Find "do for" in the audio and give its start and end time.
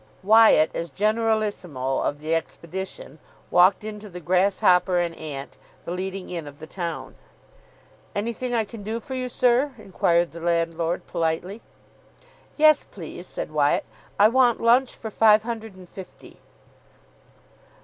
8.81-9.13